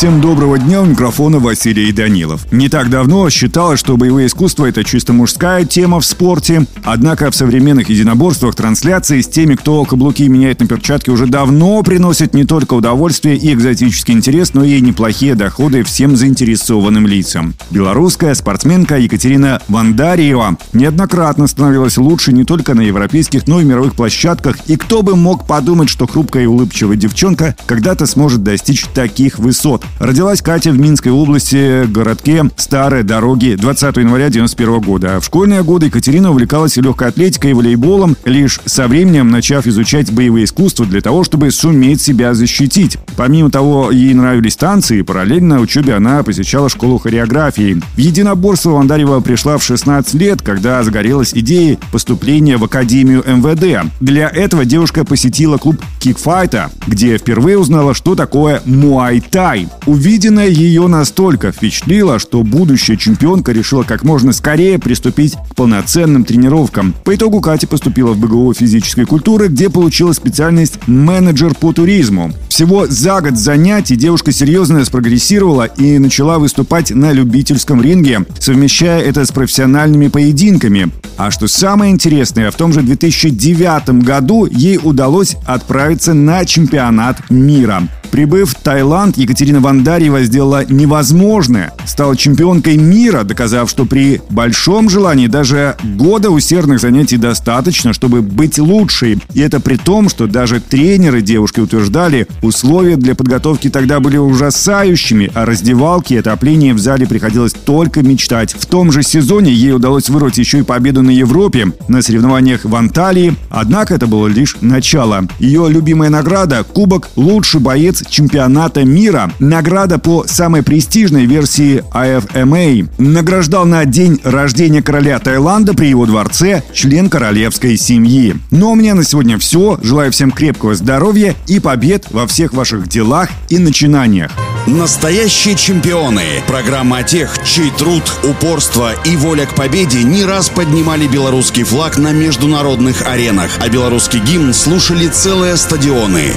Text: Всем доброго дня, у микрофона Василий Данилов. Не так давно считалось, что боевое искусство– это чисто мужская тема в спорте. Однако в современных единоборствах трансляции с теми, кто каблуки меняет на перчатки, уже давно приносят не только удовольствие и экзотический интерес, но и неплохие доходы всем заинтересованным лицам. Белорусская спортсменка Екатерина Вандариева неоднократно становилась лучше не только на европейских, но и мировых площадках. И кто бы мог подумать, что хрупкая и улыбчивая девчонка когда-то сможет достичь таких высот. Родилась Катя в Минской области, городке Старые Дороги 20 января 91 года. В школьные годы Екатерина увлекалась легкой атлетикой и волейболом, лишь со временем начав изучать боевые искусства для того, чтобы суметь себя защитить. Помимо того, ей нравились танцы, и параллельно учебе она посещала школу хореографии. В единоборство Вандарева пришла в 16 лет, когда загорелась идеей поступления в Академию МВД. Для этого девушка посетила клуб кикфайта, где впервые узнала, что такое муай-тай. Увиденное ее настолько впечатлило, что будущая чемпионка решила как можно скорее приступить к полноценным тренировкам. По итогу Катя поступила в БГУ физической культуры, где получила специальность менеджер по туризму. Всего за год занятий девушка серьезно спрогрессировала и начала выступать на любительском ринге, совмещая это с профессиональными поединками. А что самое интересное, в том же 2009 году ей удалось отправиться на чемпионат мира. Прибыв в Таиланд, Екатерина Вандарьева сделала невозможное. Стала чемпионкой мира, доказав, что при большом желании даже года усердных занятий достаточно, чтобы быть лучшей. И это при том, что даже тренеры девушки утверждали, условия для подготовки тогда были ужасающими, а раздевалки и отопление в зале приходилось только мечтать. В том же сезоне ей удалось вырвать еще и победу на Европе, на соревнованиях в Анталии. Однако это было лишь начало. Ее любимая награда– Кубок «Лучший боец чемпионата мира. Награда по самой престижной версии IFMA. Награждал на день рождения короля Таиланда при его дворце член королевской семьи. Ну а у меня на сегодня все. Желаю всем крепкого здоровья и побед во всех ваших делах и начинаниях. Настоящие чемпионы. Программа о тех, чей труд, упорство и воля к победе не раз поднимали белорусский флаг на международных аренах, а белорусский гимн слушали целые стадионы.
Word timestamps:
Всем 0.00 0.22
доброго 0.22 0.58
дня, 0.58 0.80
у 0.80 0.86
микрофона 0.86 1.40
Василий 1.40 1.92
Данилов. 1.92 2.50
Не 2.50 2.70
так 2.70 2.88
давно 2.88 3.28
считалось, 3.28 3.78
что 3.78 3.98
боевое 3.98 4.28
искусство– 4.28 4.64
это 4.66 4.82
чисто 4.82 5.12
мужская 5.12 5.66
тема 5.66 6.00
в 6.00 6.06
спорте. 6.06 6.64
Однако 6.84 7.30
в 7.30 7.34
современных 7.34 7.90
единоборствах 7.90 8.54
трансляции 8.54 9.20
с 9.20 9.28
теми, 9.28 9.56
кто 9.56 9.84
каблуки 9.84 10.26
меняет 10.26 10.60
на 10.60 10.66
перчатки, 10.66 11.10
уже 11.10 11.26
давно 11.26 11.82
приносят 11.82 12.32
не 12.32 12.46
только 12.46 12.72
удовольствие 12.72 13.36
и 13.36 13.52
экзотический 13.52 14.14
интерес, 14.14 14.54
но 14.54 14.64
и 14.64 14.80
неплохие 14.80 15.34
доходы 15.34 15.82
всем 15.82 16.16
заинтересованным 16.16 17.06
лицам. 17.06 17.52
Белорусская 17.70 18.34
спортсменка 18.34 18.96
Екатерина 18.96 19.60
Вандариева 19.68 20.56
неоднократно 20.72 21.46
становилась 21.46 21.98
лучше 21.98 22.32
не 22.32 22.44
только 22.44 22.72
на 22.72 22.80
европейских, 22.80 23.46
но 23.46 23.60
и 23.60 23.64
мировых 23.64 23.96
площадках. 23.96 24.60
И 24.66 24.76
кто 24.76 25.02
бы 25.02 25.14
мог 25.14 25.46
подумать, 25.46 25.90
что 25.90 26.06
хрупкая 26.06 26.44
и 26.44 26.46
улыбчивая 26.46 26.96
девчонка 26.96 27.54
когда-то 27.66 28.06
сможет 28.06 28.42
достичь 28.42 28.86
таких 28.94 29.38
высот. 29.38 29.84
Родилась 29.98 30.40
Катя 30.40 30.70
в 30.70 30.78
Минской 30.78 31.12
области, 31.12 31.86
городке 31.86 32.50
Старые 32.56 33.02
Дороги 33.02 33.54
20 33.54 33.96
января 33.98 34.28
91 34.28 34.80
года. 34.80 35.20
В 35.20 35.24
школьные 35.24 35.62
годы 35.62 35.86
Екатерина 35.86 36.30
увлекалась 36.30 36.76
легкой 36.76 37.08
атлетикой 37.08 37.50
и 37.50 37.54
волейболом, 37.54 38.16
лишь 38.24 38.60
со 38.64 38.88
временем 38.88 39.30
начав 39.30 39.66
изучать 39.66 40.10
боевые 40.12 40.44
искусства 40.44 40.86
для 40.86 41.00
того, 41.00 41.24
чтобы 41.24 41.50
суметь 41.50 42.00
себя 42.00 42.34
защитить. 42.34 42.98
Помимо 43.16 43.50
того, 43.50 43.90
ей 43.90 44.14
нравились 44.14 44.56
танцы, 44.56 44.98
и 44.98 45.02
параллельно 45.02 45.60
учебе 45.60 45.94
она 45.94 46.22
посещала 46.22 46.68
школу 46.68 46.98
хореографии. 46.98 47.80
В 47.94 47.98
единоборство 47.98 48.70
Вандарева 48.70 49.20
пришла 49.20 49.58
в 49.58 49.62
16 49.62 50.14
лет, 50.14 50.42
когда 50.42 50.82
загорелась 50.82 51.34
идеей 51.34 51.78
поступления 51.92 52.56
в 52.56 52.64
Академию 52.64 53.22
МВД. 53.26 53.90
Для 54.00 54.28
этого 54.28 54.64
девушка 54.64 55.04
посетила 55.04 55.58
клуб 55.58 55.76
кикфайта, 55.98 56.70
где 56.86 57.18
впервые 57.18 57.58
узнала, 57.58 57.94
что 57.94 58.14
такое 58.14 58.62
муай-тай. 58.64 59.68
Увиденное 59.86 60.48
ее 60.48 60.86
настолько 60.86 61.52
впечатлило, 61.52 62.18
что 62.18 62.42
будущая 62.42 62.96
чемпионка 62.96 63.52
решила 63.52 63.82
как 63.82 64.04
можно 64.04 64.32
скорее 64.32 64.78
приступить 64.78 65.36
к 65.50 65.54
полноценным 65.54 66.24
тренировкам. 66.24 66.94
По 67.04 67.14
итогу 67.14 67.40
Катя 67.40 67.66
поступила 67.66 68.12
в 68.12 68.18
БГУ 68.18 68.54
физической 68.54 69.04
культуры, 69.04 69.48
где 69.48 69.70
получила 69.70 70.12
специальность 70.12 70.86
менеджер 70.86 71.54
по 71.54 71.72
туризму. 71.72 72.32
Всего 72.48 72.86
за 72.86 73.20
год 73.20 73.36
занятий 73.36 73.96
девушка 73.96 74.32
серьезно 74.32 74.84
спрогрессировала 74.84 75.64
и 75.64 75.98
начала 75.98 76.38
выступать 76.38 76.90
на 76.90 77.12
любительском 77.12 77.80
ринге, 77.80 78.26
совмещая 78.38 79.00
это 79.00 79.24
с 79.24 79.32
профессиональными 79.32 80.08
поединками. 80.08 80.90
А 81.16 81.30
что 81.30 81.48
самое 81.48 81.92
интересное, 81.92 82.50
в 82.50 82.56
том 82.56 82.72
же 82.72 82.82
2009 82.82 84.02
году 84.04 84.46
ей 84.46 84.78
удалось 84.82 85.36
отправиться 85.46 86.14
на 86.14 86.44
чемпионат 86.44 87.30
мира. 87.30 87.88
Прибыв 88.10 88.50
в 88.50 88.54
Таиланд, 88.54 89.16
Екатерина 89.16 89.60
Вандарьева 89.60 90.22
сделала 90.24 90.64
невозможное. 90.68 91.72
Стала 91.86 92.16
чемпионкой 92.16 92.76
мира, 92.76 93.22
доказав, 93.22 93.70
что 93.70 93.84
при 93.84 94.20
большом 94.30 94.90
желании 94.90 95.28
даже 95.28 95.76
года 95.96 96.30
усердных 96.30 96.80
занятий 96.80 97.16
достаточно, 97.16 97.92
чтобы 97.92 98.20
быть 98.22 98.58
лучшей. 98.58 99.18
И 99.34 99.40
это 99.40 99.60
при 99.60 99.76
том, 99.76 100.08
что 100.08 100.26
даже 100.26 100.60
тренеры 100.60 101.22
девушки 101.22 101.60
утверждали, 101.60 102.26
условия 102.42 102.96
для 102.96 103.14
подготовки 103.14 103.70
тогда 103.70 104.00
были 104.00 104.16
ужасающими, 104.16 105.30
а 105.34 105.46
раздевалки 105.46 106.14
и 106.14 106.18
отопление 106.18 106.74
в 106.74 106.78
зале 106.78 107.06
приходилось 107.06 107.52
только 107.52 108.02
мечтать. 108.02 108.54
В 108.58 108.66
том 108.66 108.90
же 108.90 109.02
сезоне 109.02 109.52
ей 109.52 109.72
удалось 109.72 110.08
вырвать 110.08 110.38
еще 110.38 110.58
и 110.58 110.62
победу 110.62 111.02
на 111.02 111.10
Европе, 111.10 111.72
на 111.88 112.02
соревнованиях 112.02 112.64
в 112.64 112.74
Анталии. 112.74 113.36
Однако 113.50 113.94
это 113.94 114.06
было 114.06 114.26
лишь 114.26 114.56
начало. 114.60 115.28
Ее 115.38 115.68
любимая 115.68 116.10
награда– 116.10 116.64
Кубок 116.72 117.10
«Лучший 117.16 117.60
боец 117.60 117.99
чемпионата 118.08 118.84
мира. 118.84 119.30
Награда 119.38 119.98
по 119.98 120.24
самой 120.26 120.62
престижной 120.62 121.26
версии 121.26 121.84
IFMA. 121.92 122.88
Награждал 122.98 123.66
на 123.66 123.84
день 123.84 124.20
рождения 124.24 124.82
короля 124.82 125.18
Таиланда 125.18 125.74
при 125.74 125.86
его 125.86 126.06
дворце 126.06 126.62
член 126.72 127.10
королевской 127.10 127.76
семьи. 127.76 128.36
Ну 128.50 128.68
а 128.68 128.72
у 128.72 128.74
меня 128.74 128.94
на 128.94 129.04
сегодня 129.04 129.38
все. 129.38 129.78
Желаю 129.82 130.12
всем 130.12 130.30
крепкого 130.30 130.74
здоровья 130.74 131.34
и 131.46 131.60
побед 131.60 132.06
во 132.10 132.26
всех 132.26 132.52
ваших 132.52 132.88
делах 132.88 133.28
и 133.48 133.58
начинаниях. 133.58 134.30
Настоящие 134.66 135.56
чемпионы. 135.56 136.42
Программа 136.46 136.98
о 136.98 137.02
тех, 137.02 137.34
чей 137.44 137.70
труд, 137.70 138.02
упорство 138.22 138.92
и 139.04 139.16
воля 139.16 139.46
к 139.46 139.54
победе 139.54 140.02
не 140.02 140.24
раз 140.24 140.48
поднимали 140.48 141.06
белорусский 141.06 141.64
флаг 141.64 141.98
на 141.98 142.12
международных 142.12 143.06
аренах, 143.06 143.50
а 143.60 143.68
белорусский 143.68 144.20
гимн 144.20 144.52
слушали 144.52 145.08
целые 145.08 145.56
стадионы. 145.56 146.32